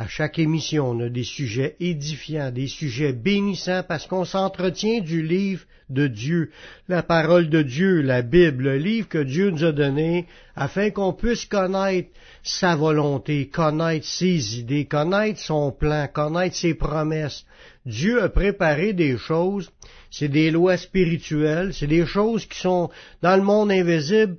À 0.00 0.06
chaque 0.06 0.38
émission, 0.38 0.90
on 0.90 1.00
a 1.00 1.08
des 1.08 1.24
sujets 1.24 1.74
édifiants, 1.80 2.52
des 2.52 2.68
sujets 2.68 3.12
bénissants 3.12 3.82
parce 3.82 4.06
qu'on 4.06 4.24
s'entretient 4.24 5.00
du 5.00 5.22
livre 5.22 5.64
de 5.90 6.06
Dieu, 6.06 6.52
la 6.86 7.02
parole 7.02 7.48
de 7.48 7.62
Dieu, 7.62 8.00
la 8.02 8.22
Bible, 8.22 8.62
le 8.62 8.76
livre 8.76 9.08
que 9.08 9.18
Dieu 9.18 9.50
nous 9.50 9.64
a 9.64 9.72
donné 9.72 10.26
afin 10.54 10.90
qu'on 10.90 11.12
puisse 11.12 11.46
connaître 11.46 12.10
sa 12.44 12.76
volonté, 12.76 13.48
connaître 13.48 14.06
ses 14.06 14.60
idées, 14.60 14.84
connaître 14.84 15.40
son 15.40 15.72
plan, 15.72 16.06
connaître 16.06 16.54
ses 16.54 16.74
promesses. 16.74 17.44
Dieu 17.84 18.22
a 18.22 18.28
préparé 18.28 18.92
des 18.92 19.18
choses, 19.18 19.68
c'est 20.12 20.28
des 20.28 20.52
lois 20.52 20.76
spirituelles, 20.76 21.74
c'est 21.74 21.88
des 21.88 22.06
choses 22.06 22.46
qui 22.46 22.60
sont 22.60 22.88
dans 23.20 23.34
le 23.34 23.42
monde 23.42 23.72
invisible. 23.72 24.36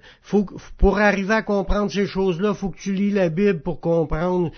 Pour 0.77 0.99
arriver 0.99 1.33
à 1.33 1.41
comprendre 1.41 1.91
ces 1.91 2.05
choses-là, 2.05 2.53
faut 2.53 2.69
que 2.69 2.79
tu 2.79 2.93
lis 2.93 3.11
la 3.11 3.27
Bible 3.27 3.59
pour 3.61 3.81
comprendre 3.81 4.51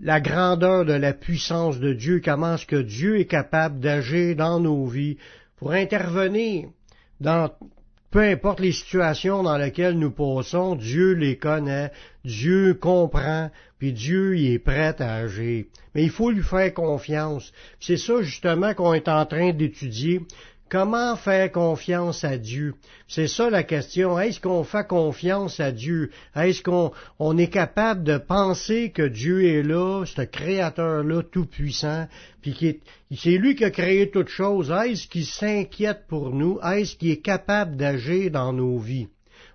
la 0.00 0.20
grandeur 0.20 0.84
de 0.84 0.92
la 0.92 1.12
puissance 1.12 1.78
de 1.80 1.92
Dieu, 1.92 2.20
comment 2.24 2.54
est-ce 2.54 2.66
que 2.66 2.82
Dieu 2.82 3.18
est 3.18 3.26
capable 3.26 3.80
d'agir 3.80 4.36
dans 4.36 4.60
nos 4.60 4.86
vies 4.86 5.16
pour 5.56 5.72
intervenir 5.72 6.68
dans 7.20 7.50
peu 8.10 8.20
importe 8.20 8.60
les 8.60 8.72
situations 8.72 9.42
dans 9.42 9.58
lesquelles 9.58 9.98
nous 9.98 10.10
passons, 10.10 10.74
Dieu 10.74 11.12
les 11.12 11.36
connaît, 11.36 11.90
Dieu 12.24 12.74
comprend, 12.74 13.50
puis 13.78 13.92
Dieu 13.92 14.38
y 14.38 14.54
est 14.54 14.58
prêt 14.58 14.94
à 15.00 15.16
agir. 15.16 15.64
Mais 15.94 16.04
il 16.04 16.10
faut 16.10 16.30
lui 16.30 16.42
faire 16.42 16.72
confiance. 16.72 17.52
C'est 17.78 17.96
ça 17.96 18.22
justement 18.22 18.72
qu'on 18.74 18.94
est 18.94 19.08
en 19.08 19.26
train 19.26 19.52
d'étudier. 19.52 20.22
Comment 20.68 21.14
faire 21.14 21.52
confiance 21.52 22.24
à 22.24 22.38
Dieu? 22.38 22.74
C'est 23.06 23.28
ça 23.28 23.50
la 23.50 23.62
question. 23.62 24.18
Est-ce 24.18 24.40
qu'on 24.40 24.64
fait 24.64 24.86
confiance 24.86 25.60
à 25.60 25.70
Dieu? 25.70 26.10
Est-ce 26.34 26.60
qu'on 26.60 26.90
on 27.20 27.38
est 27.38 27.50
capable 27.50 28.02
de 28.02 28.18
penser 28.18 28.90
que 28.90 29.06
Dieu 29.06 29.46
est 29.46 29.62
là, 29.62 30.04
ce 30.04 30.22
créateur-là 30.22 31.22
tout-puissant, 31.22 32.08
puis 32.42 32.82
c'est 33.16 33.38
lui 33.38 33.54
qui 33.54 33.64
a 33.64 33.70
créé 33.70 34.10
toutes 34.10 34.28
choses? 34.28 34.72
Est-ce 34.72 35.06
qu'il 35.06 35.26
s'inquiète 35.26 36.08
pour 36.08 36.30
nous? 36.30 36.58
Est-ce 36.60 36.96
qu'il 36.96 37.10
est 37.10 37.22
capable 37.22 37.76
d'agir 37.76 38.32
dans 38.32 38.52
nos 38.52 38.76
vies? 38.78 39.06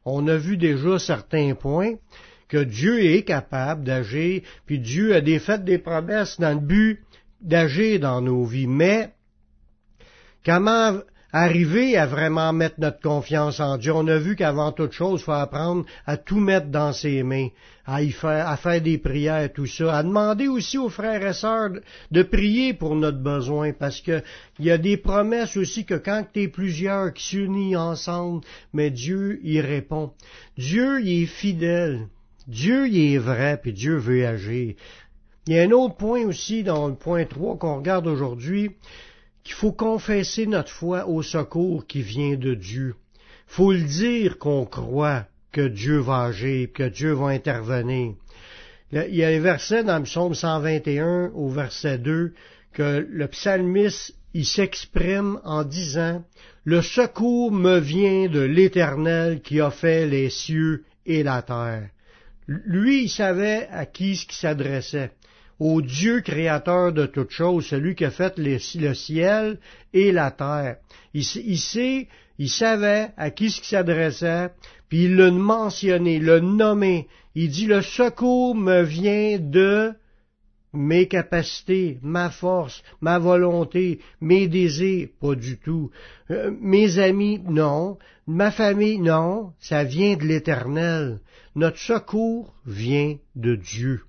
On 0.05 0.25
a 0.29 0.37
vu 0.37 0.55
déjà 0.55 0.97
certains 0.97 1.55
points 1.55 1.95
que 2.47 2.63
Dieu 2.63 3.03
est 3.03 3.23
capable 3.23 3.83
d'agir, 3.83 4.43
puis 4.65 4.79
Dieu 4.79 5.13
a 5.13 5.19
des 5.19 5.39
fait 5.39 5.61
des 5.63 5.77
promesses 5.77 6.39
dans 6.39 6.53
le 6.53 6.65
but 6.65 7.01
d'agir 7.41 7.99
dans 7.99 8.21
nos 8.21 8.45
vies. 8.45 8.67
Mais 8.67 9.11
Comment 10.43 11.01
arriver 11.31 11.95
à 11.97 12.07
vraiment 12.07 12.51
mettre 12.51 12.79
notre 12.79 12.99
confiance 12.99 13.59
en 13.59 13.77
Dieu? 13.77 13.93
On 13.93 14.07
a 14.07 14.17
vu 14.17 14.35
qu'avant 14.35 14.71
toute 14.71 14.91
chose, 14.91 15.21
il 15.21 15.23
faut 15.23 15.33
apprendre 15.33 15.85
à 16.07 16.17
tout 16.17 16.39
mettre 16.39 16.67
dans 16.67 16.93
ses 16.93 17.21
mains, 17.21 17.49
à 17.85 18.01
y 18.01 18.09
faire, 18.11 18.47
à 18.47 18.57
faire 18.57 18.81
des 18.81 18.97
prières, 18.97 19.53
tout 19.53 19.67
ça, 19.67 19.95
à 19.95 20.01
demander 20.01 20.47
aussi 20.47 20.79
aux 20.79 20.89
frères 20.89 21.23
et 21.23 21.33
sœurs 21.33 21.73
de, 22.09 22.23
prier 22.23 22.73
pour 22.73 22.95
notre 22.95 23.19
besoin, 23.19 23.71
parce 23.71 24.01
que 24.01 24.23
il 24.57 24.65
y 24.65 24.71
a 24.71 24.79
des 24.79 24.97
promesses 24.97 25.57
aussi 25.57 25.85
que 25.85 25.93
quand 25.93 26.25
tu 26.33 26.49
plusieurs 26.49 27.13
qui 27.13 27.23
s'unissent 27.23 27.77
ensemble, 27.77 28.43
mais 28.73 28.89
Dieu 28.89 29.39
y 29.43 29.61
répond. 29.61 30.11
Dieu 30.57 31.01
y 31.01 31.21
est 31.21 31.27
fidèle. 31.27 32.07
Dieu 32.47 32.87
y 32.87 33.13
est 33.13 33.19
vrai, 33.19 33.59
puis 33.61 33.73
Dieu 33.73 33.95
veut 33.95 34.25
agir. 34.25 34.73
Il 35.45 35.53
y 35.53 35.59
a 35.59 35.61
un 35.61 35.71
autre 35.71 35.97
point 35.97 36.25
aussi 36.25 36.63
dans 36.63 36.87
le 36.87 36.95
point 36.95 37.25
3 37.25 37.57
qu'on 37.57 37.77
regarde 37.77 38.07
aujourd'hui, 38.07 38.71
qu'il 39.43 39.55
faut 39.55 39.71
confesser 39.71 40.45
notre 40.45 40.71
foi 40.71 41.07
au 41.07 41.21
secours 41.21 41.85
qui 41.87 42.01
vient 42.01 42.35
de 42.35 42.53
Dieu. 42.53 42.95
Faut 43.47 43.71
le 43.71 43.83
dire 43.83 44.37
qu'on 44.37 44.65
croit 44.65 45.25
que 45.51 45.67
Dieu 45.67 45.97
va 45.97 46.23
agir, 46.23 46.69
que 46.73 46.87
Dieu 46.87 47.13
va 47.13 47.27
intervenir. 47.27 48.13
Il 48.91 49.15
y 49.15 49.23
a 49.23 49.29
un 49.29 49.39
verset 49.39 49.83
dans 49.83 49.97
le 49.97 50.03
psaume 50.03 50.35
121 50.35 51.31
au 51.33 51.49
verset 51.49 51.97
2 51.97 52.33
que 52.73 53.05
le 53.09 53.27
psalmiste 53.27 54.15
il 54.33 54.45
s'exprime 54.45 55.39
en 55.43 55.63
disant 55.63 56.23
Le 56.63 56.81
secours 56.81 57.51
me 57.51 57.79
vient 57.79 58.27
de 58.27 58.39
l'Éternel 58.39 59.41
qui 59.41 59.59
a 59.59 59.71
fait 59.71 60.07
les 60.07 60.29
cieux 60.29 60.85
et 61.05 61.23
la 61.23 61.41
terre. 61.41 61.89
Lui, 62.47 63.03
il 63.03 63.09
savait 63.09 63.67
à 63.71 63.85
qui 63.85 64.15
ce 64.15 64.25
qui 64.25 64.35
s'adressait 64.35 65.11
au 65.61 65.79
Dieu 65.83 66.21
créateur 66.21 66.91
de 66.91 67.05
toutes 67.05 67.29
choses, 67.29 67.67
celui 67.67 67.93
qui 67.93 68.03
a 68.03 68.09
fait 68.09 68.39
le 68.39 68.57
ciel 68.95 69.59
et 69.93 70.11
la 70.11 70.31
terre. 70.31 70.77
Il, 71.13 71.23
sait, 71.23 72.07
il 72.39 72.49
savait 72.49 73.09
à 73.15 73.29
qui 73.29 73.51
ce 73.51 73.61
qui 73.61 73.67
s'adressait, 73.67 74.49
puis 74.89 75.03
il 75.03 75.15
l'a 75.15 75.29
mentionné, 75.29 76.19
l'a 76.19 76.39
nommé. 76.39 77.07
Il 77.35 77.51
dit, 77.51 77.67
le 77.67 77.83
secours 77.83 78.55
me 78.55 78.81
vient 78.81 79.37
de 79.37 79.93
mes 80.73 81.07
capacités, 81.07 81.99
ma 82.01 82.31
force, 82.31 82.81
ma 82.99 83.19
volonté, 83.19 83.99
mes 84.19 84.47
désirs, 84.47 85.09
pas 85.19 85.35
du 85.35 85.59
tout. 85.59 85.91
Euh, 86.31 86.49
mes 86.59 86.97
amis, 86.97 87.39
non. 87.47 87.99
Ma 88.25 88.49
famille, 88.49 88.97
non. 88.97 89.53
Ça 89.59 89.83
vient 89.83 90.15
de 90.15 90.23
l'Éternel. 90.23 91.19
Notre 91.53 91.77
secours 91.77 92.51
vient 92.65 93.17
de 93.35 93.53
Dieu 93.55 94.01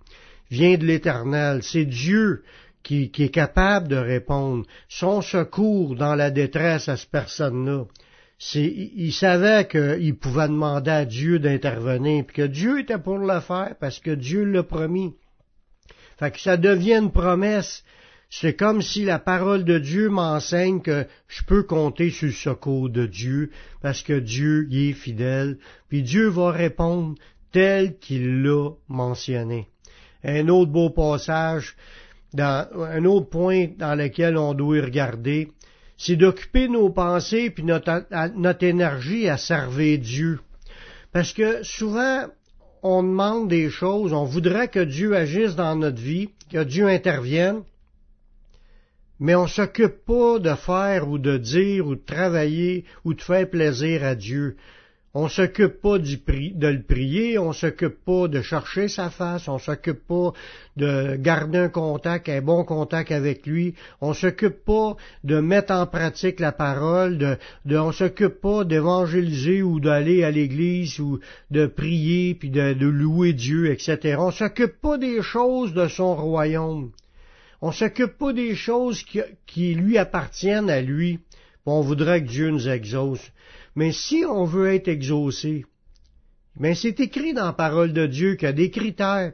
vient 0.52 0.76
de 0.76 0.84
l'Éternel. 0.84 1.62
C'est 1.62 1.86
Dieu 1.86 2.42
qui, 2.82 3.10
est 3.16 3.34
capable 3.34 3.88
de 3.88 3.96
répondre. 3.96 4.66
Son 4.86 5.22
secours 5.22 5.96
dans 5.96 6.14
la 6.14 6.30
détresse 6.30 6.90
à 6.90 6.98
cette 6.98 7.10
personne-là. 7.10 7.86
il 8.54 9.12
savait 9.12 9.66
qu'il 9.66 10.14
pouvait 10.16 10.48
demander 10.48 10.91
à 10.91 11.04
Dieu 11.06 11.38
d'intervenir, 11.38 12.26
puis 12.26 12.36
que 12.36 12.46
Dieu 12.46 12.80
était 12.80 12.98
pour 12.98 13.16
le 13.16 13.41
faire, 13.41 13.76
parce 13.80 13.98
que 13.98 14.10
Dieu 14.10 14.44
l'a 14.44 14.62
promis. 14.62 15.14
Fait 16.18 16.30
que 16.30 16.41
ça 16.41 16.58
devient 16.58 16.98
une 16.98 17.12
promesse. 17.12 17.82
C'est 18.28 18.54
comme 18.54 18.82
si 18.82 19.04
la 19.04 19.18
parole 19.18 19.64
de 19.64 19.78
Dieu 19.78 20.10
m'enseigne 20.10 20.82
que 20.82 21.06
je 21.28 21.42
peux 21.44 21.62
compter 21.62 22.10
sur 22.10 22.26
le 22.26 22.32
secours 22.32 22.91
de 22.91 23.06
Dieu, 23.06 23.50
parce 23.80 24.02
que 24.02 24.18
Dieu 24.18 24.66
y 24.68 24.91
est 24.91 24.92
fidèle, 24.92 25.56
puis 25.88 26.02
Dieu 26.02 26.28
va 26.28 26.50
répondre 26.50 27.14
tel 27.52 27.96
qu'il 27.98 28.42
l'a 28.42 28.70
mentionné 28.88 29.72
un 30.25 30.49
autre 30.49 30.71
beau 30.71 30.91
passage, 30.91 31.77
un 32.38 33.05
autre 33.05 33.28
point 33.28 33.66
dans 33.77 33.94
lequel 33.94 34.37
on 34.37 34.55
doit 34.55 34.83
regarder, 34.83 35.49
c'est 35.97 36.16
d'occuper 36.16 36.69
nos 36.69 36.91
pensées 36.91 37.50
puis 37.50 37.65
notre, 37.65 38.06
notre 38.37 38.65
énergie 38.65 39.28
à 39.28 39.37
servir 39.37 39.99
Dieu. 39.99 40.41
Parce 41.12 41.33
que 41.33 41.62
souvent, 41.62 42.27
on 42.83 43.03
demande 43.03 43.49
des 43.49 43.71
choses, 43.71 44.12
on 44.12 44.25
voudrait 44.25 44.69
que 44.69 44.81
Dieu 44.81 45.15
agisse 45.15 45.55
dans 45.55 45.77
notre 45.77 46.00
vie, 46.00 46.31
que 46.50 46.65
Dieu 46.65 46.89
intervienne, 46.89 47.62
mais 49.21 49.37
on 49.37 49.47
s'occupe 49.47 50.04
pas 50.04 50.41
de 50.41 50.54
faire 50.54 51.09
ou 51.09 51.19
de 51.19 51.37
dire 51.37 51.87
ou 51.87 51.94
de 51.94 52.04
travailler 52.04 52.84
ou 53.04 53.15
de 53.15 53.22
faire 53.22 53.49
plaisir 53.49 54.03
à 54.03 54.16
Dieu. 54.16 54.56
On 55.14 55.28
s'occupe 55.28 55.82
pas 55.82 55.98
de 55.98 56.66
le 56.68 56.82
prier, 56.82 57.38
on 57.38 57.52
s'occupe 57.52 58.02
pas 58.02 58.28
de 58.28 58.40
chercher 58.40 58.88
sa 58.88 59.10
face, 59.10 59.46
on 59.46 59.58
s'occupe 59.58 60.06
pas 60.06 60.32
de 60.76 61.16
garder 61.16 61.59
un 61.59 61.68
contact, 61.68 62.30
un 62.30 62.41
bon 62.41 62.64
contact 62.64 63.12
avec 63.12 63.47
lui, 63.47 63.74
on 64.00 64.14
s'occupe 64.14 64.64
pas 64.64 64.97
de 65.22 65.38
mettre 65.38 65.74
en 65.74 65.86
pratique 65.86 66.41
la 66.41 66.50
parole, 66.50 67.18
de, 67.18 67.76
on 67.76 67.92
s'occupe 67.92 68.41
pas 68.41 68.64
d'évangéliser 68.64 69.62
ou 69.62 69.80
d'aller 69.80 70.24
à 70.24 70.30
l'église 70.30 70.98
ou 70.98 71.20
de 71.50 71.66
prier 71.66 72.34
puis 72.34 72.48
de, 72.48 72.72
louer 72.72 73.34
Dieu, 73.34 73.70
etc. 73.70 74.16
On 74.18 74.30
s'occupe 74.30 74.80
pas 74.80 74.97
des 74.97 75.20
choses 75.20 75.74
de 75.74 75.88
son 75.88 76.16
royaume. 76.16 76.91
On 77.60 77.70
s'occupe 77.70 78.16
pas 78.16 78.32
des 78.32 78.54
choses 78.54 79.04
qui 79.47 79.74
lui 79.74 79.98
appartiennent 79.98 80.70
à 80.70 80.80
lui. 80.80 81.18
On 81.66 81.82
voudrait 81.82 82.22
que 82.22 82.28
Dieu 82.28 82.48
nous 82.48 82.66
exauce. 82.66 83.30
Mais 83.74 83.92
si 83.92 84.24
on 84.28 84.45
veut 84.45 84.74
être 84.74 84.89
exaucé, 84.89 85.65
mais 86.59 86.74
c'est 86.74 87.01
écrit 87.01 87.33
dans 87.33 87.47
la 87.47 87.53
parole 87.53 87.92
de 87.92 88.07
Dieu 88.07 88.34
qu'il 88.34 88.47
y 88.47 88.51
a 88.51 88.53
des 88.53 88.71
critères. 88.71 89.33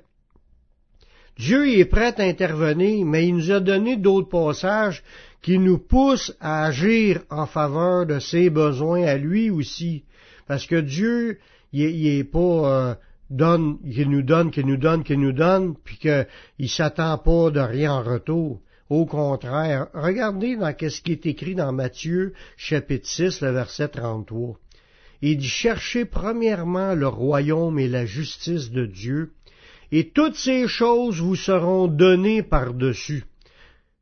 Dieu 1.37 1.79
est 1.79 1.85
prêt 1.85 2.14
à 2.20 2.25
intervenir, 2.25 3.05
mais 3.06 3.26
il 3.29 3.37
nous 3.37 3.52
a 3.52 3.61
donné 3.61 3.96
d'autres 3.96 4.29
passages 4.29 5.02
qui 5.43 5.58
nous 5.58 5.79
poussent 5.79 6.37
à 6.40 6.64
agir 6.64 7.23
en 7.31 7.46
faveur 7.46 8.06
de 8.06 8.19
ses 8.19 8.50
besoins 8.50 9.05
à 9.05 9.17
lui 9.17 9.50
aussi. 9.50 10.05
Parce 10.46 10.67
que 10.67 10.81
Dieu, 10.81 11.38
il, 11.73 12.06
est 12.06 12.25
pas 12.25 12.38
euh, 12.91 12.94
donne, 13.31 13.79
nous 13.84 14.23
donne, 14.23 14.50
qu'il 14.50 14.67
nous 14.67 14.76
donne, 14.76 15.05
qu'il 15.05 15.20
nous 15.20 15.32
donne, 15.32 15.76
puis 15.84 15.99
qu'il 15.99 16.69
s'attend 16.69 17.19
pas 17.19 17.50
de 17.50 17.61
rien 17.61 17.93
en 17.93 18.02
retour. 18.02 18.61
Au 18.90 19.05
contraire, 19.05 19.88
regardez 19.93 20.56
dans 20.56 20.75
ce 20.79 21.00
qui 21.02 21.12
est 21.12 21.26
écrit 21.26 21.55
dans 21.55 21.73
Matthieu 21.73 22.32
chapitre 22.56 23.06
6, 23.06 23.43
le 23.43 23.50
verset 23.50 23.88
33. 23.88 24.58
Il 25.20 25.37
dit 25.37 25.49
cherchez 25.49 26.05
premièrement 26.05 26.94
le 26.94 27.08
royaume 27.08 27.79
et 27.79 27.88
la 27.88 28.06
justice 28.06 28.70
de 28.70 28.87
Dieu, 28.87 29.32
et 29.93 30.08
toutes 30.08 30.37
ces 30.37 30.69
choses 30.69 31.20
vous 31.20 31.37
seront 31.37 31.87
données 31.87 32.43
par-dessus. 32.43 33.25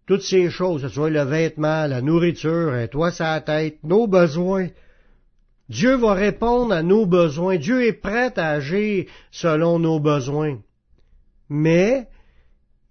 Toutes 0.07 0.23
ces 0.23 0.51
choses, 0.51 0.83
ce 0.83 0.89
soit 0.89 1.11
le 1.11 1.23
vêtement, 1.23 1.87
la 1.87 2.01
nourriture, 2.01 2.73
un 2.73 2.87
toit 2.87 3.11
sa 3.11 3.41
tête, 3.41 3.79
nos 3.83 4.07
besoins. 4.07 4.69
Dieu 5.69 5.97
va 5.97 6.15
répondre 6.15 6.73
à 6.73 6.85
nos 6.85 7.07
besoins. 7.07 7.57
Dieu 7.57 7.85
est 7.85 7.93
prêt 7.93 8.33
à 8.39 8.51
agir 8.51 9.07
selon 9.33 9.81
nos 9.81 9.99
besoins. 9.99 10.59
Mais, 11.49 12.07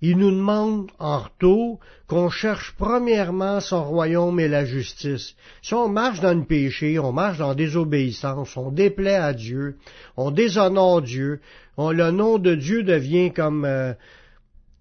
il 0.01 0.17
nous 0.17 0.31
demande 0.31 0.91
en 0.99 1.19
retour 1.19 1.79
qu'on 2.07 2.29
cherche 2.29 2.75
premièrement 2.77 3.59
son 3.59 3.83
royaume 3.83 4.39
et 4.39 4.47
la 4.47 4.65
justice. 4.65 5.35
Si 5.61 5.73
on 5.73 5.87
marche 5.87 6.19
dans 6.19 6.37
le 6.37 6.43
péché, 6.43 6.99
on 6.99 7.11
marche 7.11 7.37
dans 7.37 7.49
la 7.49 7.55
désobéissance, 7.55 8.57
on 8.57 8.71
déplaît 8.71 9.15
à 9.15 9.33
Dieu, 9.33 9.77
on 10.17 10.31
déshonore 10.31 11.01
Dieu, 11.01 11.39
on, 11.77 11.91
le 11.91 12.11
nom 12.11 12.37
de 12.37 12.55
Dieu 12.55 12.83
devient 12.83 13.31
comme 13.31 13.65
euh, 13.65 13.93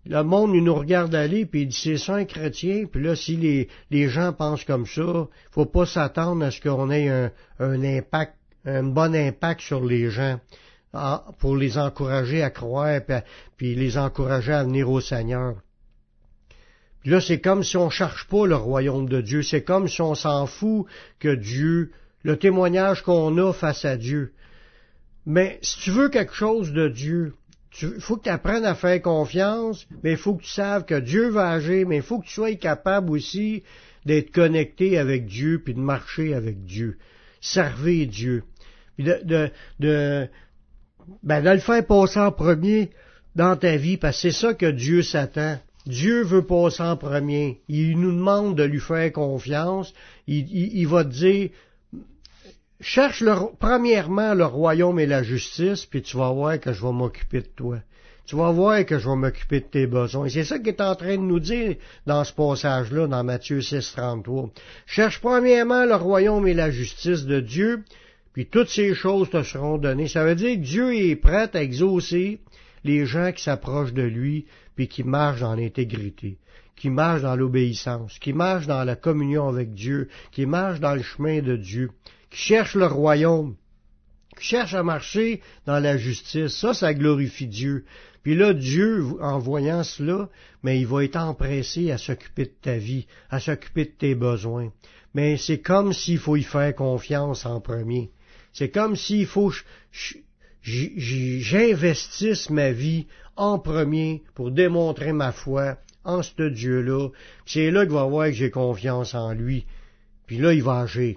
le 0.06 0.22
monde 0.22 0.52
nous 0.55 0.75
regarde 0.75 1.14
aller 1.14 1.46
puis 1.46 1.62
il 1.62 1.69
dit 1.69 1.81
c'est 1.81 1.96
ça 1.96 2.17
un 2.17 2.25
chrétien? 2.25 2.84
Puis 2.90 3.02
là 3.02 3.17
si 3.17 3.37
les, 3.37 3.69
les 3.90 4.08
gens 4.08 4.32
pensent 4.32 4.64
comme 4.64 4.87
ça 4.87 5.28
faut 5.50 5.67
pas 5.67 5.87
s'attendre 5.87 6.44
à 6.44 6.50
ce 6.50 6.60
qu'on 6.60 6.90
ait 6.90 7.08
un 7.08 7.84
impact 7.84 8.34
un 8.67 8.82
bon 8.82 9.14
impact 9.14 9.60
sur 9.60 9.84
les 9.84 10.10
gens 10.10 10.38
pour 11.38 11.56
les 11.56 11.79
encourager 11.79 12.43
à 12.43 12.50
croire, 12.50 13.00
puis, 13.56 13.75
les 13.75 13.99
encourager 13.99 14.52
à 14.52 14.64
venir 14.64 14.91
au 14.91 15.00
Seigneur. 15.00 15.56
Puis 17.00 17.11
là, 17.11 17.20
c'est 17.20 17.41
comme 17.41 17.62
si 17.62 17.76
on 17.76 17.91
cherche 17.91 18.26
pas 18.29 18.46
le 18.46 18.56
royaume 18.56 19.08
de 19.08 19.20
Dieu, 19.20 19.43
c'est 19.43 19.62
comme 19.62 19.88
si 19.88 20.00
on 20.00 20.14
s'en 20.14 20.46
fout 20.46 20.87
que 21.19 21.35
Dieu, 21.35 21.91
le 22.23 22.38
témoignage 22.38 23.02
qu'on 23.02 23.37
a 23.38 23.52
face 23.52 23.85
à 23.85 23.96
Dieu. 23.96 24.32
Mais 25.26 25.58
si 25.62 25.79
tu 25.81 25.91
veux 25.91 26.08
quelque 26.08 26.35
chose 26.35 26.73
de 26.73 26.88
Dieu, 26.88 27.35
il 27.82 28.00
faut 28.00 28.17
que 28.17 28.25
tu 28.25 28.31
apprennes 28.31 28.64
à 28.64 28.75
faire 28.75 29.02
confiance, 29.02 29.87
mais 30.02 30.12
il 30.12 30.17
faut 30.17 30.35
que 30.35 30.44
tu 30.44 30.50
saves 30.50 30.85
que 30.85 30.99
Dieu 30.99 31.29
va 31.29 31.50
agir, 31.50 31.87
mais 31.87 31.96
il 31.96 32.02
faut 32.02 32.20
que 32.20 32.26
tu 32.26 32.32
sois 32.32 32.55
capable 32.55 33.11
aussi 33.11 33.62
d'être 34.06 34.31
connecté 34.31 34.99
avec 34.99 35.26
Dieu, 35.26 35.61
puis 35.62 35.75
de 35.75 35.81
marcher 35.81 36.35
avec 36.35 36.64
Dieu. 36.64 36.99
Servir 37.41 38.06
Dieu. 38.06 38.44
Puis 38.96 39.05
de, 39.05 39.20
de, 39.25 39.50
de, 39.81 40.29
ben, 41.22 41.42
de 41.42 41.50
le 41.50 41.58
faire 41.58 41.86
passer 41.86 42.20
en 42.20 42.32
premier 42.32 42.90
dans 43.34 43.56
ta 43.56 43.76
vie, 43.76 43.96
parce 43.96 44.16
que 44.16 44.30
c'est 44.30 44.38
ça 44.38 44.54
que 44.54 44.70
Dieu 44.70 45.02
s'attend. 45.02 45.58
Dieu 45.86 46.22
veut 46.22 46.46
passer 46.46 46.82
en 46.82 46.96
premier. 46.96 47.60
Il 47.68 47.98
nous 48.00 48.12
demande 48.12 48.56
de 48.56 48.62
lui 48.62 48.80
faire 48.80 49.12
confiance. 49.12 49.92
Il, 50.26 50.86
va 50.86 51.04
te 51.04 51.10
dire, 51.10 51.50
cherche 52.80 53.22
premièrement 53.58 54.34
le 54.34 54.46
royaume 54.46 54.98
et 54.98 55.06
la 55.06 55.22
justice, 55.22 55.84
puis 55.84 56.02
tu 56.02 56.16
vas 56.16 56.30
voir 56.30 56.58
que 56.58 56.72
je 56.72 56.82
vais 56.82 56.92
m'occuper 56.92 57.40
de 57.40 57.48
toi. 57.54 57.78
Tu 58.26 58.36
vas 58.36 58.52
voir 58.52 58.86
que 58.86 58.98
je 58.98 59.06
vais 59.06 59.16
m'occuper 59.16 59.60
de 59.60 59.66
tes 59.66 59.86
besoins. 59.86 60.30
C'est 60.30 60.44
ça 60.44 60.58
qu'il 60.58 60.68
est 60.68 60.80
en 60.80 60.94
train 60.94 61.16
de 61.16 61.22
nous 61.22 61.40
dire 61.40 61.76
dans 62.06 62.24
ce 62.24 62.32
passage-là, 62.32 63.06
dans 63.06 63.22
Matthieu 63.22 63.60
6, 63.60 63.92
33. 63.94 64.48
Cherche 64.86 65.20
premièrement 65.20 65.84
le 65.84 65.96
royaume 65.96 66.46
et 66.46 66.54
la 66.54 66.70
justice 66.70 67.26
de 67.26 67.40
Dieu, 67.40 67.84
puis 68.34 68.46
toutes 68.46 68.69
ces 68.69 68.94
choses 68.94 69.31
te 69.31 69.42
seront 69.44 69.78
données. 69.78 70.08
Ça 70.08 70.25
veut 70.25 70.34
dire 70.34 70.56
que 70.56 70.60
Dieu 70.60 70.94
est 70.94 71.16
prêt 71.16 71.48
à 71.54 71.62
exaucer 71.62 72.40
les 72.82 73.06
gens 73.06 73.31
qui 73.32 73.42
s'approchent 73.42 73.94
de 73.94 74.02
lui, 74.02 74.46
puis 74.75 74.88
qui 74.88 75.04
marchent 75.04 75.40
dans 75.40 75.54
l'intégrité, 75.54 76.38
qui 76.76 76.90
marchent 76.90 77.22
dans 77.22 77.36
l'obéissance, 77.36 78.19
qui 78.19 78.32
marchent 78.32 78.66
dans 78.66 78.82
la 78.82 78.96
communion 78.96 79.48
avec 79.48 79.72
Dieu, 79.72 80.08
qui 80.32 80.46
marchent 80.46 80.81
dans 80.81 80.96
le 80.96 81.02
chemin 81.02 81.42
de 81.42 81.56
Dieu, 81.56 81.90
qui 82.28 82.38
cherchent 82.38 82.75
le 82.75 82.86
royaume, 82.86 83.54
qui 84.36 84.44
cherchent 84.44 84.75
à 84.75 84.82
marcher 84.82 85.40
dans 85.64 85.78
la 85.78 85.96
justice. 85.96 86.56
Ça, 86.56 86.75
ça 86.75 86.92
glorifie 86.92 87.46
Dieu. 87.46 87.84
Puis 88.25 88.34
là, 88.34 88.52
Dieu, 88.52 89.04
en 89.20 89.38
voyant 89.38 89.84
cela, 89.84 90.28
mais 90.64 90.81
il 90.81 90.88
va 90.88 91.04
être 91.04 91.16
empressé 91.16 91.92
à 91.92 91.98
s'occuper 91.98 92.46
de 92.46 92.54
ta 92.60 92.78
vie, 92.78 93.06
à 93.31 93.38
s'occuper 93.38 93.84
de 93.84 93.92
tes 93.92 94.14
besoins. 94.16 94.72
Mais 95.14 95.36
c'est 95.36 95.60
comme 95.60 95.92
s'il 95.92 96.19
faut 96.19 96.34
y 96.34 96.42
faire 96.42 96.75
confiance 96.75 97.46
en 97.46 97.60
premier. 97.60 98.10
C'est 98.54 98.70
comme 98.70 98.96
s'il 98.96 99.26
faut 99.26 99.52
j'investisse 100.62 102.48
ma 102.48 102.70
vie 102.70 103.06
en 103.36 103.58
premier 103.58 104.22
pour 104.34 104.50
démontrer 104.52 105.12
ma 105.12 105.32
foi 105.32 105.76
en 106.04 106.22
ce 106.22 106.48
Dieu-là. 106.48 107.08
C'est 107.44 107.70
là 107.70 107.84
qu'il 107.84 107.94
va 107.94 108.04
voir 108.04 108.28
que 108.28 108.32
j'ai 108.32 108.50
confiance 108.50 109.14
en 109.14 109.34
lui. 109.34 109.66
Puis 110.26 110.38
là, 110.38 110.54
il 110.54 110.62
va 110.62 110.80
agir. 110.80 111.16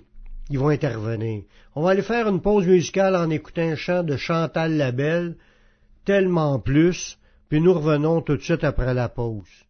Ils 0.50 0.60
vont 0.60 0.70
intervenir. 0.70 1.44
On 1.76 1.84
va 1.84 1.92
aller 1.92 2.02
faire 2.02 2.28
une 2.28 2.42
pause 2.42 2.66
musicale 2.66 3.16
en 3.16 3.30
écoutant 3.30 3.62
un 3.62 3.76
chant 3.76 4.04
de 4.04 4.18
Chantal 4.18 4.76
Labelle, 4.76 5.36
tellement 6.06 6.60
plus, 6.60 7.20
puis 7.50 7.62
nous 7.62 7.74
revenons 7.74 8.22
tout 8.22 8.36
de 8.38 8.42
suite 8.42 8.64
après 8.64 8.94
la 8.94 9.10
pause. 9.10 9.67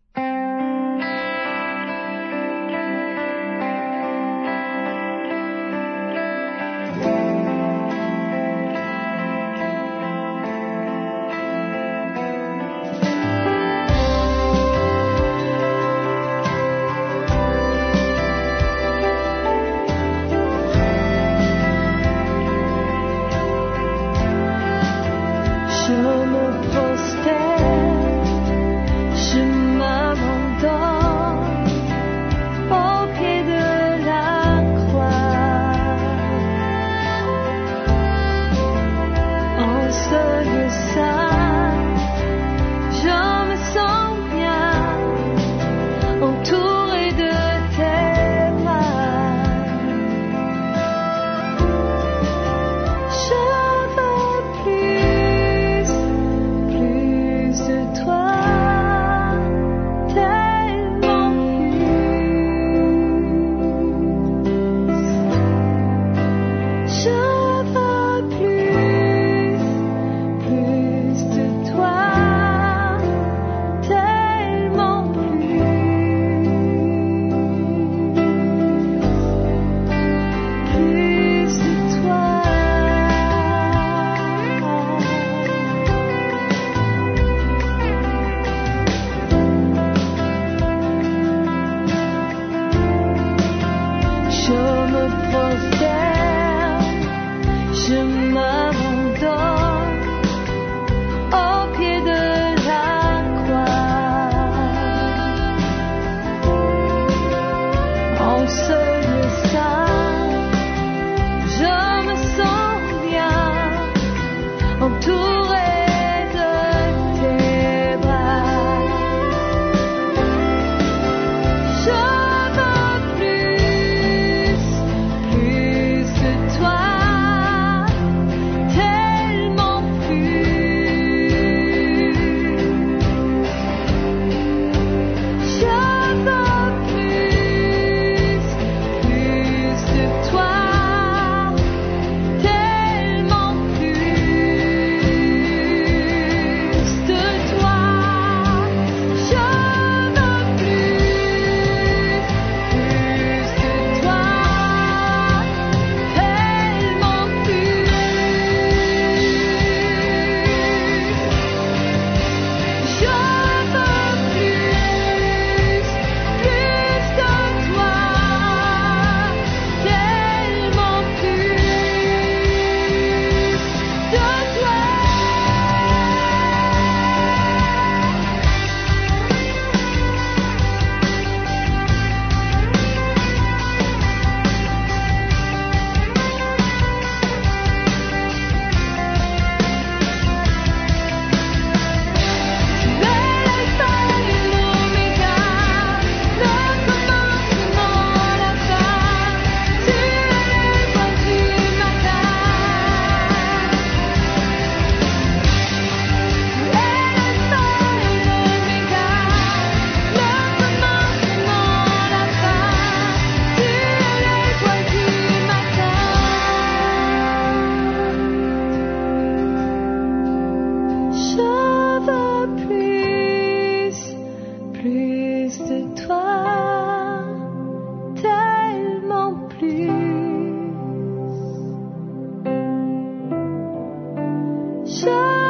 sun. 235.08 235.47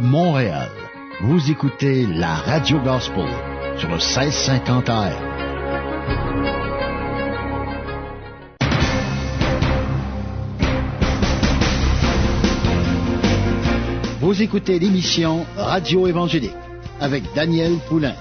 Montréal. 0.00 0.70
Vous 1.20 1.50
écoutez 1.50 2.06
la 2.06 2.34
Radio 2.34 2.78
Gospel 2.80 3.28
sur 3.76 3.88
le 3.88 3.96
1650 3.96 4.88
AM. 4.88 5.12
Vous 14.20 14.42
écoutez 14.42 14.78
l'émission 14.78 15.46
Radio 15.56 16.06
Évangélique 16.06 16.52
avec 17.00 17.24
Daniel 17.34 17.78
Poulain. 17.88 18.14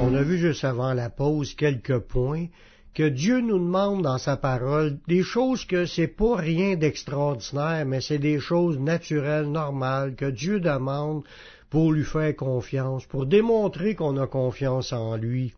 On 0.00 0.14
a 0.14 0.22
vu 0.22 0.38
juste 0.38 0.64
avant 0.64 0.94
la 0.94 1.10
pause 1.10 1.54
quelques 1.54 1.98
points 1.98 2.46
que 2.94 3.08
Dieu 3.08 3.40
nous 3.40 3.58
demande 3.58 4.02
dans 4.02 4.18
sa 4.18 4.36
parole 4.36 4.98
des 5.06 5.22
choses 5.22 5.64
que 5.64 5.86
c'est 5.86 6.08
pas 6.08 6.36
rien 6.36 6.76
d'extraordinaire, 6.76 7.84
mais 7.86 8.00
c'est 8.00 8.18
des 8.18 8.40
choses 8.40 8.78
naturelles, 8.78 9.50
normales, 9.50 10.14
que 10.14 10.30
Dieu 10.30 10.60
demande 10.60 11.22
pour 11.70 11.92
lui 11.92 12.04
faire 12.04 12.34
confiance, 12.34 13.06
pour 13.06 13.26
démontrer 13.26 13.94
qu'on 13.94 14.16
a 14.16 14.26
confiance 14.26 14.92
en 14.92 15.16
lui. 15.16 15.54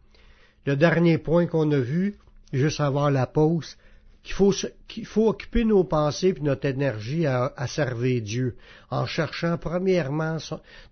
Le 0.67 0.77
dernier 0.77 1.19
point 1.19 1.47
qu'on 1.47 1.71
a 1.71 1.79
vu, 1.79 2.17
juste 2.53 2.81
avant 2.81 3.09
la 3.09 3.27
pause, 3.27 3.77
qu'il 4.23 5.07
faut, 5.07 5.29
occuper 5.29 5.65
nos 5.65 5.85
pensées 5.85 6.35
et 6.37 6.41
notre 6.41 6.67
énergie 6.67 7.27
à, 7.27 7.53
à, 7.57 7.67
servir 7.67 8.21
Dieu, 8.21 8.57
en 8.91 9.07
cherchant 9.07 9.57
premièrement 9.57 10.37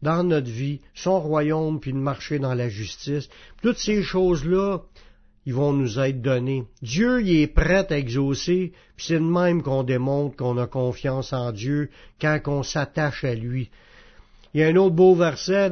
dans 0.00 0.24
notre 0.24 0.50
vie 0.50 0.80
son 0.94 1.20
royaume 1.20 1.78
puis 1.78 1.92
de 1.92 1.98
marcher 1.98 2.38
dans 2.38 2.54
la 2.54 2.68
justice. 2.68 3.28
Toutes 3.60 3.78
ces 3.78 4.02
choses-là, 4.02 4.80
ils 5.48 5.54
vont 5.54 5.72
nous 5.72 5.98
être 5.98 6.20
donnés. 6.20 6.64
Dieu, 6.82 7.22
il 7.22 7.40
est 7.40 7.46
prêt 7.46 7.90
à 7.90 7.96
exaucer, 7.96 8.74
puis 8.96 9.06
c'est 9.06 9.14
de 9.14 9.20
même 9.20 9.62
qu'on 9.62 9.82
démontre 9.82 10.36
qu'on 10.36 10.58
a 10.58 10.66
confiance 10.66 11.32
en 11.32 11.52
Dieu 11.52 11.88
quand 12.20 12.38
on 12.48 12.62
s'attache 12.62 13.24
à 13.24 13.34
lui. 13.34 13.70
Il 14.52 14.60
y 14.60 14.64
a 14.64 14.66
un 14.66 14.76
autre 14.76 14.94
beau 14.94 15.14
verset 15.14 15.70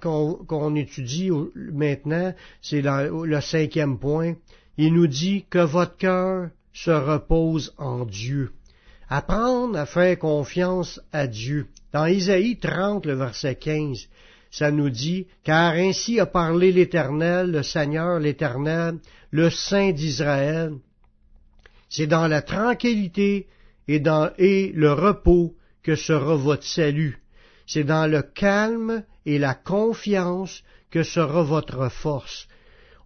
qu'on 0.00 0.76
étudie 0.76 1.32
maintenant, 1.56 2.32
c'est 2.62 2.80
le 2.80 3.40
cinquième 3.40 3.98
point. 3.98 4.34
Il 4.76 4.94
nous 4.94 5.08
dit 5.08 5.46
que 5.50 5.58
votre 5.58 5.96
cœur 5.96 6.50
se 6.72 6.92
repose 6.92 7.74
en 7.76 8.04
Dieu. 8.04 8.52
Apprendre 9.08 9.76
à 9.76 9.86
faire 9.86 10.16
confiance 10.16 11.00
à 11.12 11.26
Dieu. 11.26 11.66
Dans 11.92 12.06
Isaïe 12.06 12.56
30, 12.56 13.04
le 13.04 13.14
verset 13.14 13.56
15, 13.56 14.06
ça 14.50 14.70
nous 14.70 14.90
dit, 14.90 15.26
car 15.44 15.74
ainsi 15.74 16.20
a 16.20 16.26
parlé 16.26 16.72
l'Éternel, 16.72 17.50
le 17.50 17.62
Seigneur, 17.62 18.18
l'Éternel, 18.18 18.98
le 19.30 19.50
Saint 19.50 19.92
d'Israël. 19.92 20.72
C'est 21.88 22.06
dans 22.06 22.26
la 22.26 22.42
tranquillité 22.42 23.46
et 23.86 24.00
dans 24.00 24.30
et 24.38 24.72
le 24.74 24.92
repos 24.92 25.54
que 25.82 25.96
sera 25.96 26.36
votre 26.36 26.64
salut. 26.64 27.22
C'est 27.66 27.84
dans 27.84 28.10
le 28.10 28.22
calme 28.22 29.04
et 29.26 29.38
la 29.38 29.54
confiance 29.54 30.62
que 30.90 31.02
sera 31.02 31.42
votre 31.42 31.90
force. 31.90 32.48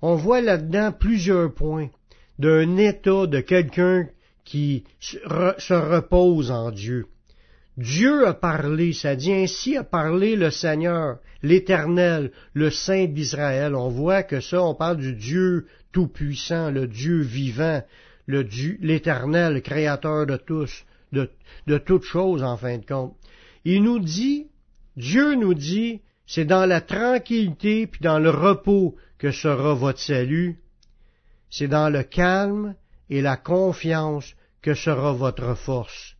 On 0.00 0.16
voit 0.16 0.40
là-dedans 0.40 0.92
plusieurs 0.92 1.52
points 1.52 1.90
d'un 2.38 2.76
état 2.76 3.26
de 3.26 3.40
quelqu'un 3.40 4.08
qui 4.44 4.84
se 5.00 5.74
repose 5.74 6.50
en 6.50 6.70
Dieu. 6.70 7.06
Dieu 7.78 8.26
a 8.26 8.34
parlé, 8.34 8.92
ça 8.92 9.16
dit 9.16 9.32
ainsi 9.32 9.78
a 9.78 9.84
parlé 9.84 10.36
le 10.36 10.50
Seigneur, 10.50 11.20
l'Éternel, 11.42 12.30
le 12.52 12.68
Saint 12.68 13.06
d'Israël. 13.06 13.74
On 13.74 13.88
voit 13.88 14.22
que 14.22 14.40
ça, 14.40 14.62
on 14.62 14.74
parle 14.74 14.98
du 14.98 15.14
Dieu 15.14 15.66
tout-puissant, 15.90 16.70
le 16.70 16.86
Dieu 16.86 17.22
vivant, 17.22 17.82
le 18.26 18.46
l'Éternel, 18.80 19.62
créateur 19.62 20.26
de 20.26 20.36
tous, 20.36 20.84
de, 21.12 21.30
de 21.66 21.78
toutes 21.78 22.04
choses 22.04 22.42
en 22.42 22.58
fin 22.58 22.76
de 22.76 22.84
compte. 22.84 23.16
Il 23.64 23.84
nous 23.84 24.00
dit, 24.00 24.48
Dieu 24.96 25.34
nous 25.34 25.54
dit, 25.54 26.02
c'est 26.26 26.44
dans 26.44 26.66
la 26.66 26.82
tranquillité 26.82 27.86
puis 27.86 28.00
dans 28.02 28.18
le 28.18 28.30
repos 28.30 28.96
que 29.16 29.30
sera 29.30 29.72
votre 29.72 30.00
salut. 30.00 30.60
C'est 31.48 31.68
dans 31.68 31.88
le 31.88 32.02
calme 32.02 32.74
et 33.08 33.22
la 33.22 33.38
confiance 33.38 34.34
que 34.60 34.74
sera 34.74 35.12
votre 35.12 35.54
force 35.54 36.11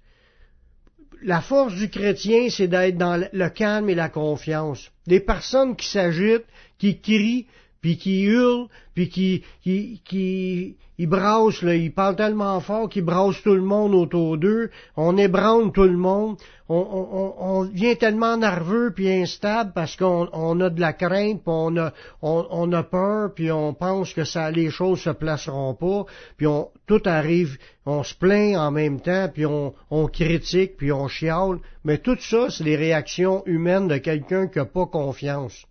la 1.24 1.40
force 1.40 1.74
du 1.74 1.88
chrétien, 1.88 2.48
c'est 2.50 2.68
d'être 2.68 2.98
dans 2.98 3.22
le 3.32 3.48
calme 3.48 3.88
et 3.88 3.94
la 3.94 4.08
confiance. 4.08 4.90
Des 5.06 5.20
personnes 5.20 5.76
qui 5.76 5.86
s'agitent, 5.88 6.46
qui 6.78 7.00
crient, 7.00 7.46
puis 7.82 7.98
qui 7.98 8.22
hurlent, 8.22 8.68
puis 8.94 9.08
qui, 9.08 9.42
qui, 9.62 10.00
qui 10.04 10.76
ils 10.98 11.08
brassent, 11.08 11.62
là, 11.62 11.74
ils 11.74 11.92
parlent 11.92 12.14
tellement 12.14 12.60
fort 12.60 12.88
qu'ils 12.88 13.04
brassent 13.04 13.42
tout 13.42 13.54
le 13.54 13.62
monde 13.62 13.92
autour 13.92 14.38
d'eux, 14.38 14.70
on 14.96 15.16
ébranle 15.16 15.72
tout 15.72 15.82
le 15.82 15.96
monde, 15.96 16.36
on, 16.68 16.76
on, 16.76 17.34
on 17.38 17.64
devient 17.64 17.96
tellement 17.96 18.36
nerveux 18.36 18.92
puis 18.94 19.10
instable 19.10 19.72
parce 19.74 19.96
qu'on 19.96 20.28
on 20.32 20.60
a 20.60 20.70
de 20.70 20.80
la 20.80 20.92
crainte, 20.92 21.42
puis 21.42 21.52
on 21.52 21.76
a, 21.76 21.92
on, 22.22 22.46
on, 22.50 22.72
a 22.72 22.84
peur, 22.84 23.34
puis 23.34 23.50
on 23.50 23.74
pense 23.74 24.14
que 24.14 24.22
ça, 24.22 24.52
les 24.52 24.70
choses 24.70 25.00
se 25.00 25.10
placeront 25.10 25.74
pas, 25.74 26.04
puis 26.36 26.46
on, 26.46 26.70
tout 26.86 27.02
arrive, 27.04 27.58
on 27.84 28.04
se 28.04 28.14
plaint 28.14 28.56
en 28.56 28.70
même 28.70 29.00
temps, 29.00 29.28
puis 29.32 29.44
on, 29.44 29.74
on 29.90 30.06
critique, 30.06 30.76
puis 30.76 30.92
on 30.92 31.08
chiale, 31.08 31.58
mais 31.84 31.98
tout 31.98 32.18
ça, 32.20 32.48
c'est 32.48 32.64
des 32.64 32.76
réactions 32.76 33.42
humaines 33.46 33.88
de 33.88 33.96
quelqu'un 33.96 34.46
qui 34.46 34.58
n'a 34.58 34.66
pas 34.66 34.86
confiance. 34.86 35.66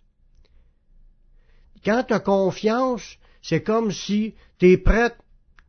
Quand 1.84 2.04
tu 2.04 2.14
as 2.14 2.20
confiance, 2.20 3.16
c'est 3.42 3.62
comme 3.62 3.90
si 3.90 4.34
tu 4.58 4.70
es 4.70 4.76
prêt, 4.76 5.12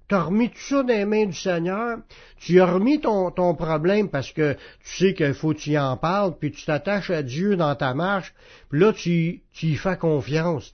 tu 0.07 0.15
as 0.15 0.23
remis 0.23 0.49
tout 0.49 0.59
ça 0.59 0.83
dans 0.83 0.87
les 0.87 1.05
mains 1.05 1.25
du 1.25 1.35
Seigneur, 1.35 1.97
tu 2.37 2.61
as 2.61 2.65
remis 2.65 2.99
ton, 2.99 3.31
ton 3.31 3.55
problème 3.55 4.09
parce 4.09 4.31
que 4.31 4.53
tu 4.53 4.97
sais 4.97 5.13
qu'il 5.13 5.33
faut 5.33 5.53
que 5.53 5.59
tu 5.59 5.71
y 5.71 5.79
en 5.79 5.97
parles, 5.97 6.37
puis 6.37 6.51
tu 6.51 6.65
t'attaches 6.65 7.09
à 7.09 7.23
Dieu 7.23 7.55
dans 7.55 7.75
ta 7.75 7.93
marche, 7.93 8.33
puis 8.69 8.79
là 8.79 8.93
tu, 8.93 9.41
tu 9.53 9.67
y 9.67 9.75
fais 9.75 9.97
confiance. 9.97 10.71